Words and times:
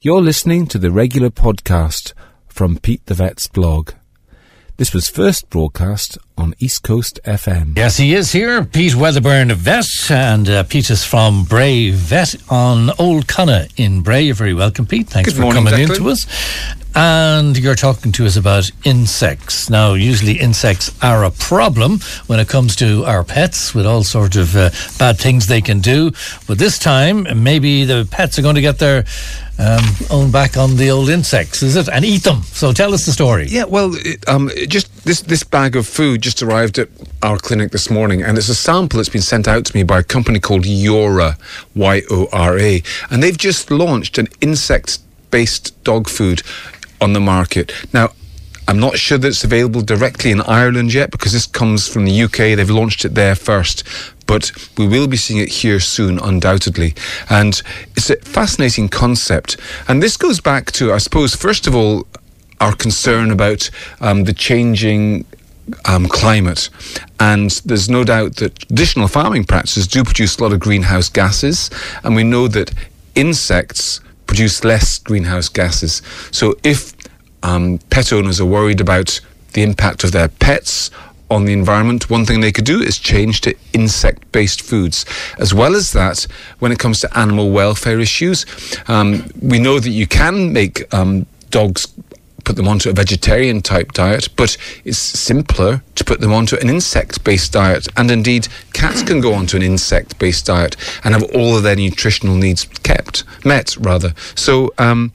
You're 0.00 0.22
listening 0.22 0.68
to 0.68 0.78
the 0.78 0.92
regular 0.92 1.28
podcast 1.28 2.12
from 2.46 2.78
Pete 2.78 3.04
the 3.06 3.14
Vet's 3.14 3.48
blog. 3.48 3.94
This 4.76 4.94
was 4.94 5.08
first 5.08 5.50
broadcast 5.50 6.16
on 6.36 6.54
East 6.60 6.84
Coast 6.84 7.18
FM. 7.24 7.76
Yes, 7.76 7.96
he 7.96 8.14
is 8.14 8.30
here, 8.30 8.64
Pete 8.64 8.94
Wedderburn 8.94 9.52
Vet, 9.52 9.86
and 10.08 10.48
uh, 10.48 10.62
Pete 10.62 10.90
is 10.90 11.02
from 11.04 11.42
Bray 11.42 11.90
Vet 11.90 12.36
on 12.48 12.90
Old 13.00 13.26
Connaught 13.26 13.72
in 13.76 14.02
Bray. 14.02 14.22
You're 14.22 14.36
very 14.36 14.54
welcome, 14.54 14.86
Pete. 14.86 15.08
Thanks 15.08 15.30
Good 15.30 15.36
for 15.36 15.42
morning, 15.42 15.64
coming 15.64 15.80
Declan. 15.80 15.96
in 15.96 15.96
to 15.96 16.10
us. 16.10 16.26
And 16.94 17.58
you're 17.58 17.74
talking 17.74 18.12
to 18.12 18.26
us 18.26 18.36
about 18.36 18.70
insects. 18.84 19.68
Now, 19.68 19.94
usually 19.94 20.38
insects 20.38 20.96
are 21.02 21.24
a 21.24 21.32
problem 21.32 21.98
when 22.28 22.38
it 22.38 22.48
comes 22.48 22.76
to 22.76 23.04
our 23.04 23.24
pets 23.24 23.74
with 23.74 23.84
all 23.84 24.04
sorts 24.04 24.36
of 24.36 24.54
uh, 24.54 24.70
bad 24.96 25.18
things 25.18 25.48
they 25.48 25.60
can 25.60 25.80
do. 25.80 26.12
But 26.46 26.58
this 26.58 26.78
time, 26.78 27.26
maybe 27.42 27.84
the 27.84 28.06
pets 28.08 28.38
are 28.38 28.42
going 28.42 28.54
to 28.54 28.60
get 28.60 28.78
their 28.78 29.04
um, 29.58 29.84
own 30.10 30.30
back 30.30 30.56
on 30.56 30.76
the 30.76 30.90
old 30.90 31.08
insects, 31.08 31.62
is 31.62 31.76
it? 31.76 31.88
And 31.88 32.04
eat 32.04 32.22
them. 32.22 32.42
So 32.42 32.72
tell 32.72 32.94
us 32.94 33.06
the 33.06 33.12
story. 33.12 33.46
Yeah, 33.48 33.64
well, 33.64 33.90
it, 33.94 34.26
um, 34.28 34.50
it 34.50 34.68
just 34.68 35.04
this 35.04 35.20
this 35.20 35.42
bag 35.42 35.76
of 35.76 35.86
food 35.86 36.22
just 36.22 36.42
arrived 36.42 36.78
at 36.78 36.88
our 37.22 37.38
clinic 37.38 37.72
this 37.72 37.90
morning, 37.90 38.22
and 38.22 38.38
it's 38.38 38.48
a 38.48 38.54
sample 38.54 38.98
that's 38.98 39.08
been 39.08 39.22
sent 39.22 39.48
out 39.48 39.66
to 39.66 39.76
me 39.76 39.82
by 39.82 39.98
a 39.98 40.04
company 40.04 40.38
called 40.38 40.64
Yora, 40.64 41.36
Y 41.74 42.02
O 42.10 42.28
R 42.32 42.58
A, 42.58 42.82
and 43.10 43.22
they've 43.22 43.36
just 43.36 43.70
launched 43.70 44.18
an 44.18 44.28
insect-based 44.40 45.82
dog 45.84 46.08
food 46.08 46.42
on 47.00 47.12
the 47.12 47.20
market 47.20 47.72
now. 47.92 48.10
I'm 48.68 48.78
not 48.78 48.98
sure 48.98 49.16
that 49.16 49.28
it's 49.28 49.44
available 49.44 49.80
directly 49.80 50.30
in 50.30 50.42
Ireland 50.42 50.92
yet 50.92 51.10
because 51.10 51.32
this 51.32 51.46
comes 51.46 51.88
from 51.88 52.04
the 52.04 52.22
UK. 52.24 52.36
They've 52.54 52.68
launched 52.68 53.02
it 53.06 53.14
there 53.14 53.34
first, 53.34 53.82
but 54.28 54.52
we 54.76 54.86
will 54.86 55.08
be 55.08 55.16
seeing 55.16 55.40
it 55.40 55.48
here 55.48 55.80
soon, 55.80 56.20
undoubtedly. 56.20 56.94
And 57.28 57.60
it's 57.96 58.10
a 58.10 58.16
fascinating 58.16 58.88
concept. 58.88 59.56
And 59.88 60.00
this 60.00 60.16
goes 60.16 60.40
back 60.40 60.70
to, 60.72 60.92
I 60.92 60.98
suppose, 60.98 61.34
first 61.34 61.66
of 61.66 61.74
all, 61.74 62.06
our 62.60 62.74
concern 62.74 63.30
about 63.32 63.70
um, 64.00 64.24
the 64.24 64.34
changing 64.34 65.24
um, 65.86 66.06
climate. 66.06 66.68
And 67.18 67.50
there's 67.64 67.88
no 67.88 68.04
doubt 68.04 68.36
that 68.36 68.56
traditional 68.58 69.08
farming 69.08 69.44
practices 69.44 69.88
do 69.88 70.04
produce 70.04 70.38
a 70.38 70.42
lot 70.42 70.52
of 70.52 70.60
greenhouse 70.60 71.08
gases. 71.08 71.70
And 72.04 72.14
we 72.14 72.22
know 72.22 72.48
that 72.48 72.72
insects 73.14 74.00
produce 74.26 74.62
less 74.62 74.98
greenhouse 74.98 75.48
gases. 75.48 76.02
So 76.30 76.54
if 76.62 76.94
um, 77.42 77.78
pet 77.90 78.12
owners 78.12 78.40
are 78.40 78.46
worried 78.46 78.80
about 78.80 79.20
the 79.54 79.62
impact 79.62 80.04
of 80.04 80.12
their 80.12 80.28
pets 80.28 80.90
on 81.30 81.44
the 81.44 81.52
environment, 81.52 82.10
one 82.10 82.24
thing 82.24 82.40
they 82.40 82.52
could 82.52 82.64
do 82.64 82.80
is 82.80 82.98
change 82.98 83.40
to 83.42 83.54
insect 83.72 84.30
based 84.32 84.62
foods. 84.62 85.04
As 85.38 85.52
well 85.52 85.74
as 85.74 85.92
that, 85.92 86.26
when 86.58 86.72
it 86.72 86.78
comes 86.78 87.00
to 87.00 87.18
animal 87.18 87.50
welfare 87.50 88.00
issues, 88.00 88.46
um, 88.88 89.30
we 89.40 89.58
know 89.58 89.78
that 89.78 89.90
you 89.90 90.06
can 90.06 90.52
make 90.52 90.92
um, 90.94 91.26
dogs 91.50 91.86
put 92.48 92.56
them 92.56 92.66
onto 92.66 92.88
a 92.88 92.94
vegetarian 92.94 93.60
type 93.60 93.92
diet, 93.92 94.26
but 94.34 94.56
it's 94.82 94.96
simpler 94.96 95.82
to 95.94 96.02
put 96.02 96.20
them 96.20 96.32
onto 96.32 96.56
an 96.56 96.70
insect 96.70 97.22
based 97.22 97.52
diet. 97.52 97.86
And 97.94 98.10
indeed, 98.10 98.48
cats 98.72 99.02
can 99.02 99.20
go 99.20 99.34
onto 99.34 99.58
an 99.58 99.62
insect 99.62 100.18
based 100.18 100.46
diet 100.46 100.74
and 101.04 101.12
have 101.12 101.24
all 101.34 101.58
of 101.58 101.62
their 101.62 101.76
nutritional 101.76 102.36
needs 102.36 102.64
kept, 102.82 103.24
met 103.44 103.76
rather. 103.78 104.14
So, 104.34 104.72
um, 104.78 105.12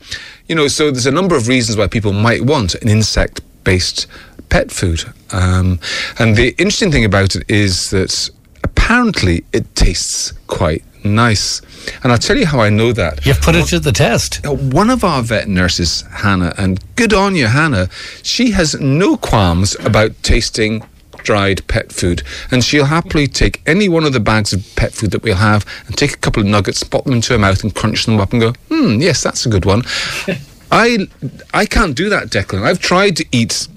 you 0.48 0.54
know, 0.54 0.68
so 0.68 0.92
there's 0.92 1.08
a 1.08 1.12
number 1.12 1.36
of 1.36 1.48
reasons 1.48 1.76
why 1.76 1.88
people 1.88 2.14
might 2.14 2.44
want 2.44 2.76
an 2.76 2.88
insect 2.88 3.42
based 3.64 4.06
pet 4.54 4.72
food. 4.72 5.04
Um, 5.32 5.80
and 6.20 6.36
the 6.36 6.50
interesting 6.60 6.92
thing 6.92 7.06
about 7.06 7.36
it 7.36 7.44
is 7.50 7.90
that 7.90 8.30
apparently 8.64 9.44
it 9.52 9.66
tastes 9.76 10.32
quite 10.46 10.84
nice. 11.04 11.60
And 12.04 12.12
I'll 12.12 12.20
tell 12.20 12.38
you 12.38 12.46
how 12.46 12.60
I 12.60 12.70
know 12.70 12.94
that. 12.94 13.26
You've 13.26 13.42
put 13.42 13.56
it 13.56 13.66
to 13.70 13.80
the 13.80 13.92
test. 13.92 14.46
Uh, 14.46 14.54
One 14.54 14.92
of 14.92 15.04
our 15.04 15.24
vet 15.24 15.50
nurses, 15.50 16.04
Hannah, 16.12 16.54
and 16.60 16.80
good 16.96 17.14
on 17.16 17.36
you, 17.36 17.48
Hannah, 17.48 17.90
she 18.22 18.52
has 18.52 18.80
no 18.80 19.18
qualms 19.18 19.76
about 19.80 20.12
tasting 20.22 20.84
dried 21.24 21.68
pet 21.68 21.92
food. 21.92 22.22
And 22.52 22.64
she'll 22.64 22.86
happily 22.86 23.26
take 23.26 23.60
any 23.66 23.90
one 23.90 24.04
of 24.04 24.14
the 24.14 24.20
bags 24.20 24.54
of 24.54 24.64
pet 24.76 24.94
food 24.94 25.10
that 25.12 25.24
we'll 25.24 25.38
have 25.38 25.66
and 25.88 25.98
take 25.98 26.14
a 26.14 26.18
couple 26.18 26.44
of 26.44 26.48
nuggets, 26.48 26.84
pop 26.84 27.06
them 27.06 27.14
into 27.14 27.34
her 27.34 27.40
mouth 27.40 27.64
and 27.64 27.74
crunch 27.74 28.06
them 28.06 28.20
up 28.20 28.34
and 28.34 28.40
go, 28.42 28.54
hmm, 28.70 29.02
yes, 29.02 29.24
that's 29.24 29.48
a 29.48 29.50
good 29.50 29.66
one. 29.66 29.82
I, 30.72 31.08
I 31.56 31.66
can't 31.66 31.96
do 31.98 32.08
that, 32.10 32.28
Declan. 32.28 32.62
I've 32.62 32.80
tried 32.80 33.18
to 33.18 33.26
eat 33.32 33.68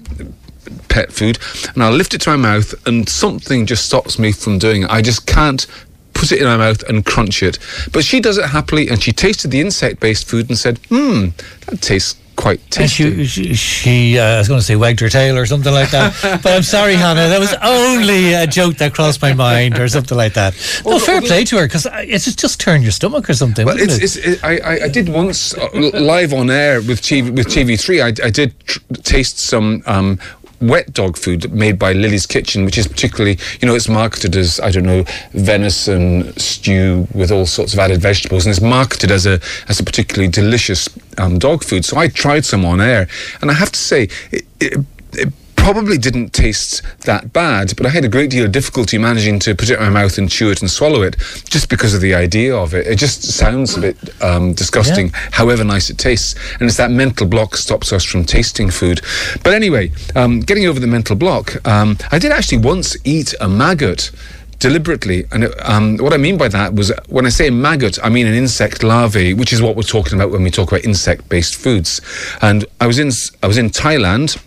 pet 0.97 1.11
food 1.13 1.37
and 1.75 1.83
I'll 1.83 1.91
lift 1.91 2.15
it 2.15 2.21
to 2.21 2.29
my 2.31 2.35
mouth 2.37 2.73
and 2.87 3.07
something 3.07 3.67
just 3.67 3.85
stops 3.85 4.17
me 4.17 4.31
from 4.31 4.57
doing 4.57 4.81
it. 4.81 4.89
I 4.89 5.03
just 5.03 5.27
can't 5.27 5.67
put 6.15 6.31
it 6.31 6.39
in 6.41 6.45
my 6.45 6.57
mouth 6.57 6.81
and 6.89 7.05
crunch 7.05 7.43
it. 7.43 7.59
But 7.93 8.03
she 8.03 8.19
does 8.19 8.39
it 8.39 8.49
happily 8.49 8.87
and 8.89 9.01
she 9.03 9.11
tasted 9.11 9.51
the 9.51 9.61
insect 9.61 9.99
based 9.99 10.27
food 10.27 10.49
and 10.49 10.57
said, 10.57 10.79
hmm, 10.89 11.27
that 11.67 11.81
tastes 11.83 12.19
quite 12.35 12.59
And 12.61 12.87
tasty. 12.89 13.25
she, 13.25 13.25
she, 13.25 13.53
she 13.55 14.19
uh, 14.19 14.35
I 14.35 14.37
was 14.37 14.47
going 14.47 14.59
to 14.59 14.63
say 14.65 14.75
wagged 14.75 14.99
her 14.99 15.09
tail 15.09 15.37
or 15.37 15.45
something 15.47 15.73
like 15.73 15.89
that. 15.89 16.13
but 16.43 16.53
I'm 16.55 16.61
sorry, 16.63 16.93
Hannah, 16.95 17.29
that 17.29 17.39
was 17.39 17.53
only 17.63 18.33
a 18.33 18.45
joke 18.45 18.75
that 18.77 18.93
crossed 18.93 19.21
my 19.23 19.33
mind 19.33 19.79
or 19.79 19.87
something 19.87 20.15
like 20.17 20.33
that. 20.33 20.53
No, 20.85 20.91
Well, 20.91 20.99
fair 20.99 21.19
well, 21.19 21.27
play 21.27 21.45
to 21.45 21.57
her 21.57 21.65
because 21.67 21.87
it's 21.91 22.35
just 22.35 22.59
turned 22.59 22.83
your 22.83 22.91
stomach 22.91 23.27
or 23.27 23.33
something. 23.33 23.65
Well, 23.65 23.79
it's, 23.79 23.97
it? 23.97 24.03
it's, 24.03 24.15
it, 24.17 24.43
I, 24.43 24.57
I, 24.59 24.83
I 24.83 24.87
did 24.87 25.09
once 25.09 25.57
uh, 25.57 25.67
live 25.73 26.31
on 26.31 26.49
air 26.51 26.79
with 26.81 27.01
TV, 27.01 27.35
with 27.35 27.47
TV3. 27.47 28.03
I, 28.03 28.27
I 28.27 28.29
did 28.29 28.53
tr- 28.67 28.79
taste 29.03 29.39
some 29.39 29.81
um, 29.87 30.19
wet 30.61 30.93
dog 30.93 31.17
food 31.17 31.51
made 31.51 31.77
by 31.77 31.93
Lily's 31.93 32.25
Kitchen, 32.25 32.65
which 32.65 32.77
is 32.77 32.87
particularly, 32.87 33.37
you 33.61 33.67
know, 33.67 33.75
it's 33.75 33.89
marketed 33.89 34.35
as 34.35 34.59
I 34.59 34.71
don't 34.71 34.85
know 34.85 35.03
venison 35.31 36.37
stew 36.37 37.07
with 37.13 37.31
all 37.31 37.45
sorts 37.45 37.73
of 37.73 37.79
added 37.79 38.01
vegetables, 38.01 38.45
and 38.45 38.51
it's 38.51 38.61
marketed 38.61 39.11
as 39.11 39.25
a 39.25 39.39
as 39.67 39.79
a 39.79 39.83
particularly 39.83 40.29
delicious 40.29 40.89
um, 41.17 41.37
dog 41.37 41.63
food. 41.63 41.85
So 41.85 41.97
I 41.97 42.07
tried 42.07 42.45
some 42.45 42.65
on 42.65 42.81
air, 42.81 43.07
and 43.41 43.51
I 43.51 43.53
have 43.53 43.71
to 43.71 43.79
say, 43.79 44.09
it, 44.31 44.45
it, 44.59 44.85
it 45.13 45.33
probably 45.73 45.97
didn't 45.97 46.31
taste 46.31 46.81
that 47.01 47.33
bad, 47.33 47.75
but 47.75 47.85
I 47.85 47.89
had 47.89 48.05
a 48.05 48.07
great 48.07 48.29
deal 48.29 48.45
of 48.45 48.53
difficulty 48.53 48.97
managing 48.97 49.37
to 49.39 49.53
put 49.53 49.69
it 49.69 49.77
in 49.77 49.83
my 49.83 49.89
mouth 49.89 50.17
and 50.17 50.29
chew 50.29 50.49
it 50.49 50.61
and 50.61 50.71
swallow 50.71 51.01
it, 51.01 51.17
just 51.49 51.67
because 51.67 51.93
of 51.93 51.99
the 51.99 52.15
idea 52.15 52.55
of 52.55 52.73
it. 52.73 52.87
It 52.87 52.95
just 52.95 53.21
sounds 53.23 53.75
a 53.75 53.81
bit 53.81 54.23
um, 54.23 54.53
disgusting, 54.53 55.09
however 55.31 55.65
nice 55.65 55.89
it 55.89 55.97
tastes, 55.97 56.35
and 56.53 56.69
it's 56.69 56.77
that 56.77 56.89
mental 56.89 57.27
block 57.27 57.57
stops 57.57 57.91
us 57.91 58.05
from 58.05 58.23
tasting 58.23 58.69
food. 58.69 59.01
But 59.43 59.55
anyway, 59.55 59.91
um, 60.15 60.39
getting 60.39 60.67
over 60.67 60.79
the 60.79 60.87
mental 60.87 61.17
block, 61.17 61.67
um, 61.67 61.97
I 62.13 62.17
did 62.17 62.31
actually 62.31 62.59
once 62.59 62.95
eat 63.03 63.35
a 63.41 63.49
maggot 63.49 64.11
deliberately. 64.59 65.25
And 65.33 65.53
um, 65.63 65.97
what 65.97 66.13
I 66.13 66.17
mean 66.17 66.37
by 66.37 66.47
that 66.47 66.75
was 66.75 66.93
when 67.09 67.25
I 67.25 67.29
say 67.29 67.49
maggot, 67.49 67.99
I 68.01 68.09
mean 68.09 68.25
an 68.25 68.33
insect 68.33 68.83
larvae, 68.83 69.33
which 69.33 69.51
is 69.51 69.61
what 69.61 69.75
we're 69.75 69.83
talking 69.83 70.13
about 70.13 70.31
when 70.31 70.43
we 70.43 70.49
talk 70.49 70.71
about 70.71 70.85
insect-based 70.85 71.55
foods. 71.55 71.99
And 72.41 72.63
I 72.79 72.87
was 72.87 72.99
in 72.99 73.11
I 73.43 73.47
was 73.47 73.57
in 73.57 73.69
Thailand 73.69 74.41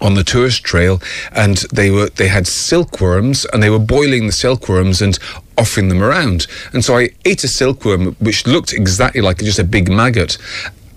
on 0.00 0.14
the 0.14 0.24
tourist 0.24 0.64
trail 0.64 1.00
and 1.32 1.58
they 1.72 1.90
were 1.90 2.08
they 2.10 2.28
had 2.28 2.46
silkworms 2.46 3.44
and 3.46 3.62
they 3.62 3.70
were 3.70 3.78
boiling 3.78 4.26
the 4.26 4.32
silkworms 4.32 5.00
and 5.00 5.18
offering 5.56 5.88
them 5.88 6.02
around 6.02 6.46
and 6.72 6.84
so 6.84 6.96
I 6.96 7.10
ate 7.24 7.44
a 7.44 7.48
silkworm 7.48 8.14
which 8.16 8.46
looked 8.46 8.72
exactly 8.72 9.20
like 9.20 9.38
just 9.38 9.58
a 9.58 9.64
big 9.64 9.90
maggot 9.90 10.38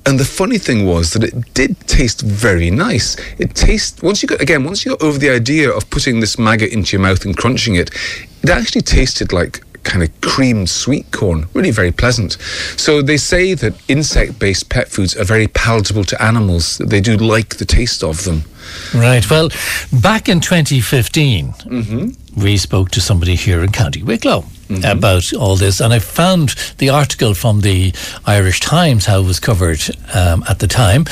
and 0.08 0.18
the 0.18 0.26
funny 0.26 0.58
thing 0.58 0.86
was 0.86 1.12
that 1.12 1.24
it 1.26 1.54
did 1.54 1.78
taste 1.82 2.22
very 2.22 2.72
nice. 2.72 3.18
It 3.40 3.54
tastes 3.56 4.02
once 4.02 4.24
you 4.24 4.30
got 4.30 4.40
again 4.40 4.64
once 4.64 4.86
you 4.86 4.92
got 4.92 5.02
over 5.02 5.18
the 5.18 5.30
idea 5.30 5.70
of 5.70 5.90
putting 5.90 6.22
this 6.22 6.40
maggot 6.40 6.72
into 6.72 6.96
your 6.96 7.02
mouth 7.02 7.26
and 7.26 7.36
crunching 7.36 7.76
it, 7.76 7.90
it 8.42 8.50
actually 8.50 8.84
tasted 8.84 9.34
like 9.34 9.62
kind 9.84 10.04
of 10.04 10.22
creamed 10.22 10.70
sweet 10.70 11.12
corn, 11.12 11.48
really 11.54 11.72
very 11.72 11.92
pleasant. 11.92 12.38
So 12.78 13.02
they 13.02 13.18
say 13.18 13.54
that 13.56 13.74
insect-based 13.90 14.70
pet 14.70 14.88
foods 14.88 15.16
are 15.18 15.26
very 15.26 15.48
palatable 15.48 16.06
to 16.06 16.22
animals. 16.22 16.78
They 16.78 17.02
do 17.02 17.18
like 17.18 17.58
the 17.58 17.66
taste 17.66 18.02
of 18.02 18.24
them. 18.24 18.44
Right. 18.94 19.30
Well, 19.30 19.50
back 19.92 20.30
in 20.30 20.40
2015, 20.40 21.54
Mm-hmm. 21.54 22.42
we 22.42 22.58
spoke 22.58 22.92
to 22.92 23.02
somebody 23.02 23.36
here 23.36 23.64
in 23.64 23.72
County 23.72 24.04
Wicklow 24.04 24.46
about 24.84 25.24
all 25.34 25.56
this, 25.56 25.80
and 25.80 25.94
I 25.94 26.00
found 26.00 26.50
the 26.78 26.90
article 26.90 27.34
from 27.34 27.62
the 27.62 27.94
Irish 28.26 28.60
Times 28.60 29.06
how 29.06 29.20
it 29.22 29.26
was 29.26 29.40
covered 29.40 29.80
um, 30.14 30.44
at 30.50 30.60
the 30.60 30.68
time. 30.68 31.06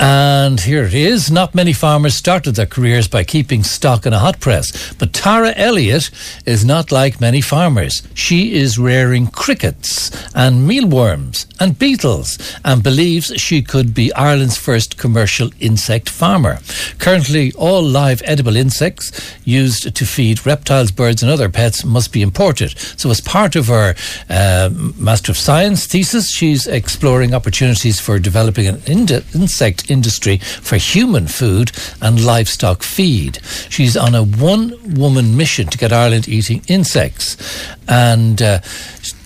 And 0.00 0.60
here 0.60 0.84
it 0.84 0.94
is. 0.94 1.30
Not 1.30 1.54
many 1.54 1.72
farmers 1.72 2.14
started 2.14 2.56
their 2.56 2.66
careers 2.66 3.06
by 3.06 3.22
keeping 3.22 3.62
stock 3.62 4.06
in 4.06 4.12
a 4.12 4.18
hot 4.18 4.40
press, 4.40 4.92
but 4.94 5.12
Tara 5.12 5.52
Elliott 5.56 6.10
is 6.44 6.64
not 6.64 6.90
like 6.90 7.20
many 7.20 7.40
farmers. 7.40 8.02
She 8.12 8.54
is 8.54 8.78
rearing 8.78 9.28
crickets 9.28 10.10
and 10.34 10.66
mealworms 10.66 11.46
and 11.60 11.78
beetles 11.78 12.38
and 12.64 12.82
believes 12.82 13.32
she 13.36 13.62
could 13.62 13.94
be 13.94 14.12
Ireland's 14.14 14.56
first 14.56 14.98
commercial 14.98 15.50
insect 15.60 16.08
farmer. 16.08 16.58
Currently, 16.98 17.52
all 17.52 17.82
live 17.82 18.20
edible 18.24 18.56
insects 18.56 19.12
used 19.44 19.94
to 19.94 20.04
feed 20.04 20.44
reptiles, 20.44 20.90
birds, 20.90 21.22
and 21.22 21.30
other 21.30 21.48
pets 21.48 21.84
must 21.84 22.12
be 22.12 22.22
imported. 22.22 22.76
So, 22.98 23.10
as 23.10 23.20
part 23.20 23.54
of 23.54 23.68
her 23.68 23.94
uh, 24.28 24.70
Master 24.98 25.30
of 25.30 25.38
Science 25.38 25.86
thesis, 25.86 26.30
she's 26.30 26.66
exploring 26.66 27.32
opportunities 27.32 28.00
for 28.00 28.18
developing 28.18 28.66
an 28.66 28.82
insect 28.86 29.83
industry 29.90 30.38
for 30.38 30.76
human 30.76 31.26
food 31.26 31.72
and 32.00 32.24
livestock 32.24 32.82
feed. 32.82 33.38
She's 33.68 33.96
on 33.96 34.14
a 34.14 34.22
one 34.22 34.74
woman 34.94 35.36
mission 35.36 35.66
to 35.68 35.78
get 35.78 35.92
Ireland 35.92 36.28
eating 36.28 36.62
insects. 36.68 37.36
And 37.88 38.40
uh, 38.40 38.60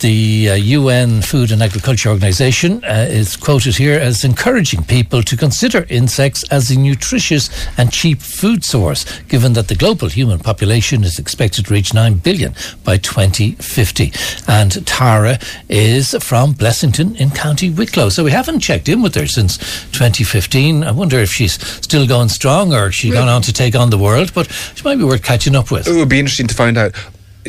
The 0.01 0.51
uh, 0.51 0.55
UN 0.55 1.23
Food 1.23 1.51
and 1.51 1.61
Agriculture 1.61 2.11
Organization 2.11 2.85
uh, 2.85 3.07
is 3.09 3.37
quoted 3.37 3.77
here 3.77 3.99
as 3.99 4.23
encouraging 4.23 4.85
people 4.85 5.25
to 5.25 5.37
consider 5.37 5.87
insects 5.89 6.45
as 6.53 6.71
a 6.71 6.79
nutritious 6.79 7.51
and 7.77 7.91
cheap 7.91 8.21
food 8.21 8.63
source, 8.63 9.05
given 9.23 9.55
that 9.55 9.67
the 9.67 9.75
global 9.75 10.09
human 10.09 10.39
population 10.39 11.03
is 11.03 11.19
expected 11.19 11.67
to 11.67 11.75
reach 11.75 11.93
9 11.93 12.15
billion 12.19 12.55
by 12.85 12.97
2050. 12.97 14.13
And 14.47 14.87
Tara 14.87 15.41
is 15.69 16.15
from 16.21 16.55
Blessington 16.55 17.17
in 17.17 17.31
County 17.31 17.69
Wicklow. 17.69 18.11
So 18.11 18.23
we 18.23 18.31
haven't 18.31 18.61
checked 18.61 18.89
in 18.89 19.03
with 19.03 19.17
her 19.17 19.27
since 19.27 19.59
2015. 19.91 20.85
I 20.85 20.93
wonder 20.93 21.19
if 21.19 21.33
she's 21.33 21.61
still 21.83 22.07
going 22.07 22.29
strong 22.29 22.73
or 22.73 22.93
she's 22.93 23.15
gone 23.15 23.29
on 23.29 23.43
to 23.43 23.53
take 23.53 23.75
on 23.75 23.91
the 23.91 23.99
world, 23.99 24.33
but 24.33 24.49
she 24.77 24.85
might 24.85 24.97
be 24.97 25.05
worth 25.05 25.25
catching 25.25 25.57
up 25.57 25.73
with. 25.73 25.89
It 25.89 25.97
would 25.97 26.09
be 26.09 26.21
interesting 26.21 26.47
to 26.47 26.55
find 26.55 26.79
out. 26.79 26.95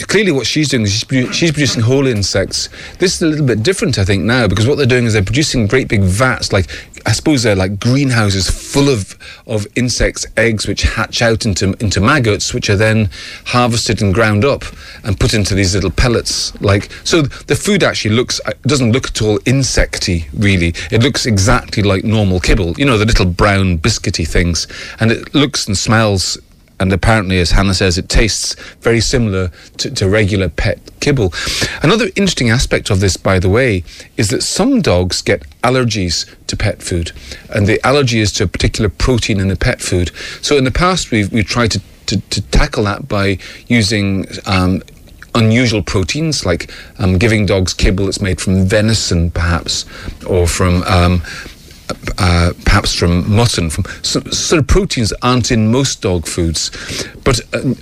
Clearly, 0.07 0.31
what 0.31 0.47
she's 0.47 0.69
doing 0.69 0.83
is 0.83 0.91
she's, 0.91 1.03
produ- 1.03 1.33
she's 1.33 1.51
producing 1.51 1.81
whole 1.81 2.07
insects. 2.07 2.69
This 2.99 3.15
is 3.15 3.21
a 3.21 3.27
little 3.27 3.45
bit 3.45 3.63
different, 3.63 3.97
I 3.97 4.05
think, 4.05 4.23
now 4.23 4.47
because 4.47 4.67
what 4.67 4.77
they're 4.77 4.85
doing 4.85 5.05
is 5.05 5.13
they're 5.13 5.23
producing 5.23 5.67
great 5.67 5.87
big 5.87 6.01
vats, 6.01 6.51
like 6.53 6.69
I 7.05 7.11
suppose 7.11 7.43
they're 7.43 7.55
like 7.55 7.79
greenhouses 7.79 8.49
full 8.49 8.89
of 8.89 9.17
of 9.47 9.65
insects' 9.75 10.25
eggs, 10.37 10.67
which 10.67 10.83
hatch 10.83 11.21
out 11.21 11.45
into 11.45 11.75
into 11.79 12.01
maggots, 12.01 12.53
which 12.53 12.69
are 12.69 12.75
then 12.75 13.09
harvested 13.45 14.01
and 14.01 14.13
ground 14.13 14.45
up 14.45 14.63
and 15.03 15.19
put 15.19 15.33
into 15.33 15.55
these 15.55 15.75
little 15.75 15.91
pellets. 15.91 16.59
Like 16.61 16.91
so, 17.03 17.21
the 17.21 17.55
food 17.55 17.83
actually 17.83 18.15
looks 18.15 18.41
uh, 18.45 18.51
doesn't 18.63 18.91
look 18.91 19.07
at 19.07 19.21
all 19.21 19.39
insecty. 19.39 20.27
Really, 20.33 20.73
it 20.91 21.01
looks 21.03 21.25
exactly 21.25 21.83
like 21.83 22.03
normal 22.03 22.39
kibble. 22.39 22.73
You 22.77 22.85
know, 22.85 22.97
the 22.97 23.05
little 23.05 23.25
brown 23.25 23.77
biscuity 23.79 24.27
things, 24.27 24.67
and 24.99 25.11
it 25.11 25.33
looks 25.33 25.67
and 25.67 25.77
smells 25.77 26.37
and 26.79 26.93
apparently, 26.93 27.39
as 27.39 27.51
Hannah 27.51 27.73
says, 27.73 27.97
it 27.97 28.07
tastes 28.07 28.55
very 28.81 29.01
similar 29.01 29.51
to, 29.77 29.91
to, 29.91 30.07
regular 30.07 30.49
pet 30.49 30.79
kibble. 30.99 31.33
Another 31.83 32.05
interesting 32.15 32.49
aspect 32.49 32.89
of 32.89 32.99
this, 32.99 33.17
by 33.17 33.37
the 33.39 33.49
way, 33.49 33.83
is 34.17 34.29
that 34.29 34.41
some 34.41 34.81
dogs 34.81 35.21
get 35.21 35.43
allergies 35.61 36.33
to 36.47 36.55
pet 36.55 36.81
food, 36.81 37.11
and 37.53 37.67
the 37.67 37.85
allergy 37.85 38.19
is 38.19 38.31
to 38.33 38.45
a 38.45 38.47
particular 38.47 38.89
protein 38.89 39.39
in 39.39 39.49
the 39.49 39.55
pet 39.55 39.81
food. 39.81 40.11
So 40.41 40.57
in 40.57 40.63
the 40.63 40.71
past, 40.71 41.11
we've, 41.11 41.31
we've 41.31 41.45
tried 41.45 41.71
to, 41.71 41.81
to, 42.07 42.21
to 42.21 42.41
tackle 42.43 42.85
that 42.85 43.07
by 43.07 43.37
using 43.67 44.25
um, 44.45 44.81
unusual 45.35 45.83
proteins, 45.83 46.45
like 46.45 46.71
um, 46.97 47.17
giving 47.17 47.45
dogs 47.45 47.73
kibble 47.73 48.05
that's 48.05 48.21
made 48.21 48.39
from 48.39 48.65
venison, 48.65 49.31
perhaps, 49.31 49.85
or 50.25 50.47
from 50.47 50.83
um, 50.83 51.21
uh, 52.17 52.53
perhaps 52.65 52.93
from 52.93 53.33
mutton, 53.33 53.69
from 53.69 53.85
sort 54.03 54.59
of 54.59 54.67
proteins 54.67 55.09
that 55.09 55.19
aren't 55.21 55.51
in 55.51 55.71
most 55.71 56.01
dog 56.01 56.25
foods. 56.25 56.71
But 57.23 57.39
a, 57.53 57.75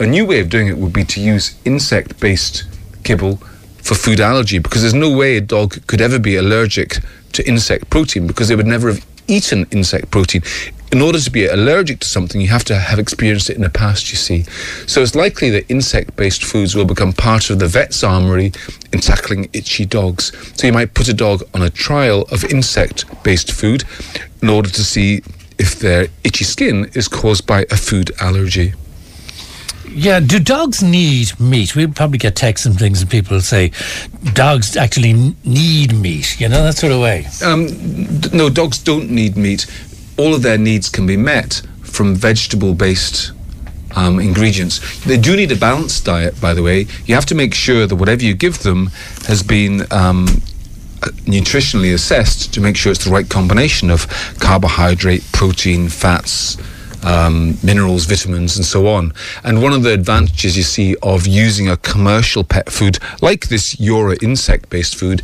a 0.00 0.06
new 0.06 0.26
way 0.26 0.40
of 0.40 0.48
doing 0.48 0.68
it 0.68 0.78
would 0.78 0.92
be 0.92 1.04
to 1.04 1.20
use 1.20 1.58
insect 1.64 2.18
based 2.20 2.64
kibble 3.04 3.36
for 3.82 3.94
food 3.94 4.20
allergy 4.20 4.58
because 4.58 4.82
there's 4.82 4.94
no 4.94 5.14
way 5.14 5.36
a 5.36 5.40
dog 5.40 5.84
could 5.86 6.00
ever 6.00 6.18
be 6.18 6.36
allergic 6.36 6.98
to 7.32 7.46
insect 7.48 7.90
protein 7.90 8.26
because 8.26 8.48
they 8.48 8.56
would 8.56 8.66
never 8.66 8.88
have 8.88 9.04
eaten 9.26 9.66
insect 9.70 10.10
protein 10.10 10.42
in 10.92 11.00
order 11.00 11.18
to 11.18 11.30
be 11.30 11.46
allergic 11.46 12.00
to 12.00 12.06
something, 12.06 12.40
you 12.40 12.48
have 12.48 12.64
to 12.64 12.76
have 12.76 12.98
experienced 12.98 13.48
it 13.48 13.56
in 13.56 13.62
the 13.62 13.70
past, 13.70 14.10
you 14.10 14.16
see. 14.16 14.42
So 14.86 15.00
it's 15.00 15.14
likely 15.14 15.48
that 15.50 15.68
insect 15.70 16.14
based 16.16 16.44
foods 16.44 16.74
will 16.74 16.84
become 16.84 17.14
part 17.14 17.48
of 17.48 17.58
the 17.58 17.66
vet's 17.66 18.04
armory 18.04 18.52
in 18.92 19.00
tackling 19.00 19.48
itchy 19.54 19.86
dogs. 19.86 20.32
So 20.54 20.66
you 20.66 20.72
might 20.72 20.92
put 20.92 21.08
a 21.08 21.14
dog 21.14 21.42
on 21.54 21.62
a 21.62 21.70
trial 21.70 22.22
of 22.30 22.44
insect 22.44 23.06
based 23.24 23.50
food 23.50 23.84
in 24.42 24.50
order 24.50 24.68
to 24.68 24.84
see 24.84 25.22
if 25.58 25.78
their 25.78 26.08
itchy 26.24 26.44
skin 26.44 26.90
is 26.94 27.08
caused 27.08 27.46
by 27.46 27.62
a 27.70 27.76
food 27.76 28.10
allergy. 28.20 28.74
Yeah, 29.88 30.20
do 30.20 30.38
dogs 30.38 30.82
need 30.82 31.38
meat? 31.40 31.74
We'll 31.74 31.92
probably 31.92 32.18
get 32.18 32.34
texts 32.36 32.66
and 32.66 32.78
things, 32.78 33.02
and 33.02 33.10
people 33.10 33.40
say 33.40 33.72
dogs 34.32 34.74
actually 34.76 35.34
need 35.44 35.94
meat. 35.94 36.40
You 36.40 36.48
know 36.48 36.62
that 36.62 36.76
sort 36.76 36.92
of 36.92 37.00
way. 37.00 37.26
Um, 37.44 37.68
no, 38.32 38.48
dogs 38.48 38.78
don't 38.78 39.10
need 39.10 39.36
meat 39.36 39.66
all 40.22 40.34
of 40.34 40.42
their 40.42 40.58
needs 40.58 40.88
can 40.88 41.04
be 41.04 41.16
met 41.16 41.62
from 41.82 42.14
vegetable 42.14 42.74
based 42.74 43.32
um, 43.96 44.20
ingredients. 44.20 44.78
They 45.04 45.18
do 45.18 45.34
need 45.34 45.50
a 45.50 45.56
balanced 45.56 46.04
diet, 46.04 46.40
by 46.40 46.54
the 46.54 46.62
way. 46.62 46.86
You 47.06 47.16
have 47.16 47.26
to 47.26 47.34
make 47.34 47.54
sure 47.54 47.88
that 47.88 47.96
whatever 47.96 48.22
you 48.22 48.34
give 48.34 48.62
them 48.62 48.86
has 49.26 49.42
been 49.42 49.80
um, 49.90 50.26
nutritionally 51.26 51.92
assessed 51.92 52.54
to 52.54 52.60
make 52.60 52.76
sure 52.76 52.92
it's 52.92 53.04
the 53.04 53.10
right 53.10 53.28
combination 53.28 53.90
of 53.90 54.06
carbohydrate, 54.38 55.24
protein, 55.32 55.88
fats. 55.88 56.56
Um, 57.04 57.58
minerals, 57.64 58.04
vitamins, 58.04 58.56
and 58.56 58.64
so 58.64 58.86
on. 58.86 59.12
And 59.42 59.60
one 59.60 59.72
of 59.72 59.82
the 59.82 59.92
advantages 59.92 60.56
you 60.56 60.62
see 60.62 60.94
of 61.02 61.26
using 61.26 61.68
a 61.68 61.76
commercial 61.78 62.44
pet 62.44 62.70
food 62.70 63.00
like 63.20 63.48
this 63.48 63.74
Yora 63.74 64.22
insect 64.22 64.70
based 64.70 64.94
food 64.94 65.20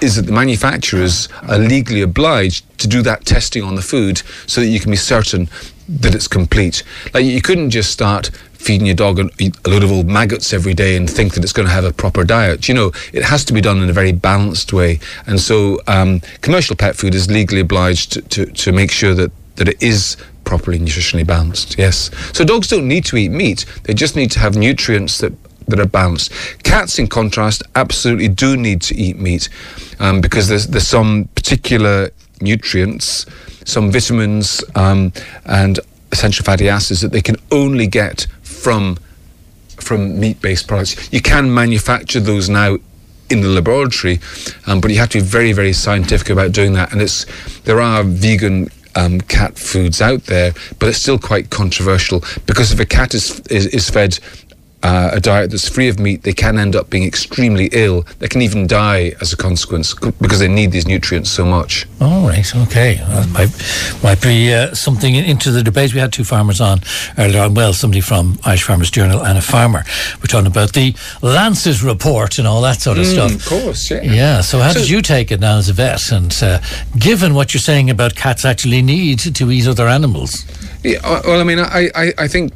is 0.00 0.16
that 0.16 0.26
the 0.26 0.32
manufacturers 0.32 1.28
are 1.48 1.58
legally 1.58 2.00
obliged 2.02 2.64
to 2.78 2.88
do 2.88 3.02
that 3.02 3.24
testing 3.24 3.62
on 3.62 3.74
the 3.74 3.82
food 3.82 4.22
so 4.46 4.60
that 4.60 4.68
you 4.68 4.80
can 4.80 4.90
be 4.90 4.96
certain 4.96 5.48
that 5.88 6.14
it's 6.14 6.28
complete. 6.28 6.82
Like 7.12 7.24
you 7.24 7.42
couldn't 7.42 7.70
just 7.70 7.90
start 7.90 8.30
feeding 8.52 8.86
your 8.86 8.94
dog 8.94 9.18
a 9.18 9.68
load 9.68 9.82
of 9.82 9.90
old 9.90 10.06
maggots 10.06 10.52
every 10.52 10.74
day 10.74 10.94
and 10.96 11.08
think 11.08 11.34
that 11.34 11.42
it's 11.42 11.52
going 11.52 11.66
to 11.66 11.72
have 11.72 11.84
a 11.84 11.92
proper 11.92 12.24
diet. 12.24 12.68
You 12.68 12.74
know, 12.74 12.92
it 13.12 13.24
has 13.24 13.44
to 13.46 13.52
be 13.54 13.60
done 13.60 13.82
in 13.82 13.88
a 13.88 13.92
very 13.92 14.12
balanced 14.12 14.72
way. 14.72 15.00
And 15.26 15.40
so, 15.40 15.80
um, 15.86 16.20
commercial 16.42 16.76
pet 16.76 16.94
food 16.94 17.14
is 17.14 17.30
legally 17.30 17.62
obliged 17.62 18.12
to, 18.12 18.22
to, 18.22 18.46
to 18.46 18.72
make 18.72 18.90
sure 18.90 19.14
that, 19.14 19.32
that 19.56 19.68
it 19.68 19.82
is 19.82 20.16
properly 20.44 20.78
nutritionally 20.78 21.26
balanced. 21.26 21.78
Yes. 21.78 22.10
So 22.34 22.44
dogs 22.44 22.68
don't 22.68 22.86
need 22.86 23.04
to 23.06 23.16
eat 23.16 23.30
meat. 23.30 23.64
They 23.84 23.94
just 23.94 24.14
need 24.14 24.30
to 24.32 24.40
have 24.40 24.56
nutrients 24.56 25.18
that 25.18 25.32
that 25.68 25.80
are 25.80 25.86
balanced. 25.86 26.32
Cats, 26.62 26.98
in 26.98 27.06
contrast, 27.06 27.62
absolutely 27.76 28.28
do 28.28 28.56
need 28.56 28.80
to 28.82 28.94
eat 28.94 29.18
meat 29.18 29.48
um, 29.98 30.20
because 30.20 30.48
there's, 30.48 30.66
there's 30.68 30.86
some 30.86 31.28
particular 31.34 32.10
nutrients, 32.40 33.26
some 33.64 33.90
vitamins, 33.90 34.64
um, 34.74 35.12
and 35.44 35.80
essential 36.12 36.44
fatty 36.44 36.68
acids 36.68 37.00
that 37.00 37.12
they 37.12 37.22
can 37.22 37.36
only 37.50 37.86
get 37.86 38.26
from 38.42 38.98
from 39.76 40.20
meat-based 40.20 40.68
products. 40.68 41.10
You 41.10 41.22
can 41.22 41.52
manufacture 41.52 42.20
those 42.20 42.50
now 42.50 42.76
in 43.30 43.40
the 43.40 43.48
laboratory, 43.48 44.20
um, 44.66 44.80
but 44.80 44.90
you 44.90 44.98
have 44.98 45.08
to 45.10 45.18
be 45.18 45.24
very, 45.24 45.52
very 45.52 45.72
scientific 45.72 46.28
about 46.30 46.52
doing 46.52 46.74
that. 46.74 46.92
And 46.92 47.00
it's 47.00 47.24
there 47.62 47.80
are 47.80 48.02
vegan 48.02 48.68
um, 48.94 49.20
cat 49.22 49.58
foods 49.58 50.02
out 50.02 50.24
there, 50.24 50.52
but 50.78 50.88
it's 50.88 50.98
still 50.98 51.18
quite 51.18 51.50
controversial 51.50 52.22
because 52.46 52.72
if 52.72 52.80
a 52.80 52.86
cat 52.86 53.14
is 53.14 53.40
is, 53.48 53.66
is 53.68 53.88
fed 53.88 54.18
uh, 54.82 55.10
a 55.12 55.20
diet 55.20 55.50
that's 55.50 55.68
free 55.68 55.88
of 55.88 55.98
meat, 55.98 56.22
they 56.22 56.32
can 56.32 56.58
end 56.58 56.74
up 56.74 56.90
being 56.90 57.04
extremely 57.04 57.68
ill. 57.72 58.06
They 58.18 58.28
can 58.28 58.42
even 58.42 58.66
die 58.66 59.12
as 59.20 59.32
a 59.32 59.36
consequence 59.36 59.94
because 59.94 60.38
they 60.38 60.48
need 60.48 60.72
these 60.72 60.86
nutrients 60.86 61.30
so 61.30 61.44
much. 61.44 61.86
All 62.00 62.26
right, 62.26 62.56
okay. 62.56 63.00
Might, 63.32 63.50
might 64.02 64.22
be 64.22 64.52
uh, 64.52 64.74
something 64.74 65.14
into 65.14 65.50
the 65.50 65.62
debate. 65.62 65.92
We 65.92 66.00
had 66.00 66.12
two 66.12 66.24
farmers 66.24 66.60
on 66.60 66.80
earlier 67.18 67.42
on. 67.42 67.54
Well, 67.54 67.72
somebody 67.72 68.00
from 68.00 68.38
Irish 68.44 68.62
Farmers 68.62 68.90
Journal 68.90 69.24
and 69.24 69.36
a 69.36 69.42
farmer. 69.42 69.84
We're 70.18 70.26
talking 70.26 70.46
about 70.46 70.72
the 70.72 70.94
Lancet 71.22 71.82
report 71.82 72.38
and 72.38 72.48
all 72.48 72.62
that 72.62 72.80
sort 72.80 72.98
of 72.98 73.04
mm, 73.04 73.12
stuff. 73.12 73.34
Of 73.34 73.46
course, 73.46 73.90
yeah. 73.90 74.02
Yeah, 74.02 74.40
so 74.40 74.58
how 74.60 74.72
so, 74.72 74.80
did 74.80 74.88
you 74.88 75.02
take 75.02 75.30
it 75.30 75.40
now 75.40 75.58
as 75.58 75.68
a 75.68 75.72
vet? 75.72 76.10
And 76.10 76.36
uh, 76.42 76.60
given 76.98 77.34
what 77.34 77.52
you're 77.52 77.60
saying 77.60 77.90
about 77.90 78.14
cats 78.14 78.44
actually 78.44 78.82
need 78.82 79.18
to 79.18 79.50
eat 79.50 79.66
other 79.66 79.88
animals? 79.88 80.44
Yeah, 80.82 81.00
well, 81.02 81.40
I 81.40 81.44
mean, 81.44 81.58
I, 81.58 81.90
I, 81.94 82.12
I 82.18 82.28
think 82.28 82.52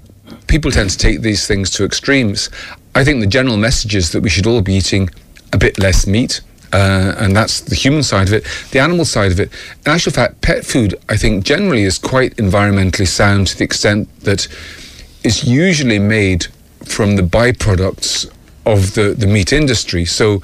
people 0.46 0.70
tend 0.70 0.90
to 0.90 0.98
take 0.98 1.20
these 1.22 1.46
things 1.46 1.70
to 1.72 1.84
extremes. 1.84 2.50
I 2.94 3.04
think 3.04 3.20
the 3.20 3.26
general 3.26 3.56
message 3.56 3.94
is 3.94 4.12
that 4.12 4.20
we 4.20 4.30
should 4.30 4.46
all 4.46 4.62
be 4.62 4.74
eating 4.74 5.10
a 5.52 5.58
bit 5.58 5.78
less 5.78 6.06
meat. 6.06 6.40
Uh, 6.72 7.14
and 7.18 7.36
that's 7.36 7.60
the 7.60 7.76
human 7.76 8.02
side 8.02 8.26
of 8.26 8.34
it. 8.34 8.44
The 8.72 8.80
animal 8.80 9.04
side 9.04 9.30
of 9.30 9.38
it, 9.38 9.52
in 9.86 9.92
actual 9.92 10.10
fact, 10.10 10.40
pet 10.40 10.66
food, 10.66 10.96
I 11.08 11.16
think, 11.16 11.44
generally 11.44 11.84
is 11.84 11.98
quite 11.98 12.34
environmentally 12.36 13.06
sound 13.06 13.46
to 13.48 13.56
the 13.56 13.62
extent 13.62 14.08
that 14.20 14.48
it's 15.22 15.44
usually 15.44 16.00
made 16.00 16.48
from 16.84 17.14
the 17.14 17.22
byproducts 17.22 18.28
of 18.66 18.94
the, 18.94 19.14
the 19.16 19.26
meat 19.26 19.52
industry. 19.52 20.04
So, 20.04 20.42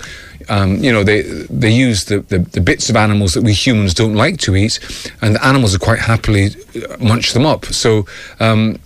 um, 0.49 0.77
you 0.83 0.93
know, 0.93 1.03
they 1.03 1.23
they 1.23 1.71
use 1.71 2.05
the, 2.05 2.21
the, 2.21 2.39
the, 2.39 2.61
bits 2.61 2.91
of 2.91 2.97
animals 2.97 3.35
that 3.35 3.45
we 3.45 3.53
humans 3.53 3.95
don't 3.95 4.15
like 4.15 4.39
to 4.39 4.57
eat, 4.57 4.79
and 5.23 5.35
the 5.35 5.45
animals 5.45 5.75
are 5.75 5.79
quite 5.79 6.01
happily 6.01 6.51
uh, 6.77 6.97
munch 6.99 7.33
them 7.33 7.47
up. 7.47 7.67
So, 7.67 8.07
um, 8.41 8.79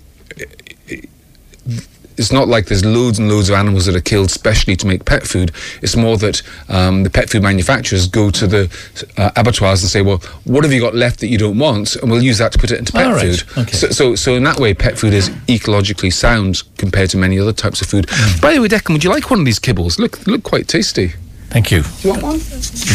it's 2.16 2.32
not 2.32 2.48
like 2.48 2.66
there's 2.66 2.84
loads 2.84 3.18
and 3.18 3.28
loads 3.28 3.48
of 3.48 3.56
animals 3.56 3.86
that 3.86 3.96
are 3.96 4.00
killed 4.00 4.30
specially 4.30 4.76
to 4.76 4.86
make 4.86 5.04
pet 5.04 5.24
food. 5.26 5.52
It's 5.82 5.96
more 5.96 6.16
that 6.18 6.42
um, 6.68 7.02
the 7.02 7.10
pet 7.10 7.30
food 7.30 7.42
manufacturers 7.42 8.06
go 8.06 8.30
to 8.30 8.46
the 8.46 8.70
uh, 9.16 9.30
abattoirs 9.36 9.82
and 9.82 9.90
say, 9.90 10.02
"Well, 10.02 10.18
what 10.44 10.64
have 10.64 10.72
you 10.72 10.80
got 10.80 10.94
left 10.94 11.20
that 11.20 11.28
you 11.28 11.38
don't 11.38 11.58
want?" 11.58 11.96
And 11.96 12.10
we'll 12.10 12.22
use 12.22 12.38
that 12.38 12.52
to 12.52 12.58
put 12.58 12.70
it 12.70 12.78
into 12.78 12.92
pet 12.92 13.12
right. 13.12 13.40
food. 13.40 13.58
Okay. 13.58 13.72
So, 13.72 13.88
so, 13.88 14.14
so, 14.14 14.34
in 14.34 14.44
that 14.44 14.58
way, 14.58 14.74
pet 14.74 14.98
food 14.98 15.12
is 15.12 15.30
ecologically 15.48 16.12
sound 16.12 16.62
compared 16.76 17.10
to 17.10 17.16
many 17.16 17.38
other 17.38 17.52
types 17.52 17.80
of 17.80 17.88
food. 17.88 18.06
Mm. 18.06 18.40
By 18.40 18.54
the 18.54 18.60
way, 18.60 18.68
Declan, 18.68 18.92
would 18.92 19.04
you 19.04 19.10
like 19.10 19.30
one 19.30 19.40
of 19.40 19.46
these 19.46 19.58
kibbles? 19.58 19.98
Look, 19.98 20.26
look 20.26 20.42
quite 20.42 20.68
tasty. 20.68 21.14
Thank 21.54 21.70
you. 21.70 21.82
Do 21.84 21.88
you 22.02 22.10
want 22.10 22.22
one? 22.24 22.40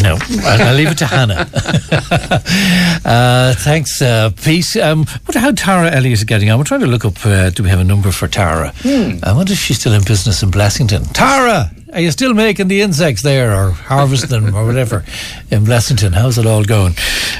No, 0.03 0.17
I'll, 0.43 0.67
I'll 0.67 0.75
leave 0.75 0.89
it 0.91 0.97
to 0.97 1.05
Hannah. 1.05 1.47
uh, 3.05 3.53
thanks, 3.53 4.01
uh, 4.01 4.31
Pete. 4.43 4.75
Um, 4.75 5.05
how 5.33 5.51
Tara 5.51 5.89
Elliott 5.89 6.11
is 6.11 6.25
getting 6.25 6.49
on? 6.49 6.57
We're 6.57 6.65
trying 6.65 6.81
to 6.81 6.87
look 6.87 7.05
up. 7.05 7.25
Uh, 7.25 7.51
do 7.51 7.63
we 7.63 7.69
have 7.69 7.79
a 7.79 7.85
number 7.85 8.11
for 8.11 8.27
Tara? 8.27 8.73
Hmm. 8.79 9.19
I 9.23 9.31
wonder 9.31 9.53
if 9.53 9.59
she's 9.59 9.79
still 9.79 9.93
in 9.93 10.03
business 10.03 10.43
in 10.43 10.51
Blessington. 10.51 11.09
Tara, 11.13 11.71
Are 11.91 11.99
you 12.01 12.11
still 12.11 12.35
making 12.35 12.67
the 12.67 12.81
insects 12.81 13.23
there 13.23 13.51
or 13.51 13.71
harvesting 13.71 14.29
them 14.29 14.55
or 14.55 14.63
whatever 14.63 15.03
in 15.49 15.63
Blessington? 15.65 16.13
How's 16.13 16.37
it 16.37 16.45
all 16.45 16.63
going? 16.63 16.93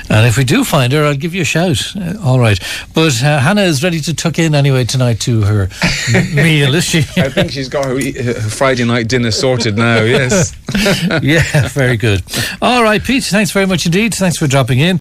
And 0.10 0.26
if 0.26 0.38
we 0.38 0.44
do 0.44 0.64
find 0.64 0.92
her, 0.92 1.06
I'll 1.06 1.16
give 1.16 1.36
you 1.36 1.42
a 1.44 1.46
shout. 1.46 1.78
Uh, 1.96 2.16
all 2.24 2.40
right. 2.40 2.60
But 2.96 3.22
uh, 3.22 3.40
Hannah 3.40 3.62
is 3.62 3.84
ready 3.84 4.00
to 4.02 4.14
tuck 4.16 4.40
in 4.40 4.56
anyway 4.56 4.86
tonight 4.86 5.20
to 5.22 5.42
her 5.42 5.70
meal, 6.34 6.74
is 6.74 6.86
she? 6.86 7.00
I 7.18 7.30
think 7.30 7.52
she's 7.52 7.70
got 7.70 7.86
her, 7.86 8.00
her 8.00 8.34
Friday 8.50 8.86
night 8.86 9.08
dinner 9.08 9.30
sorted 9.30 9.78
now, 9.78 10.02
yes. 10.02 10.56
yeah, 11.22 11.68
very 11.68 11.96
good. 11.98 12.24
All 12.60 12.82
right, 12.82 13.04
Pete, 13.04 13.26
thanks 13.26 13.52
very 13.52 13.68
much 13.68 13.86
indeed. 13.86 14.16
Thanks 14.16 14.38
for 14.38 14.48
dropping 14.48 14.80
in. 14.80 14.98